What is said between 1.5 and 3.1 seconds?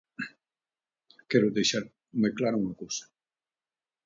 deixar moi clara unha cousa.